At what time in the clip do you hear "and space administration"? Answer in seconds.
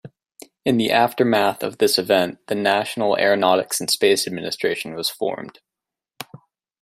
3.79-4.95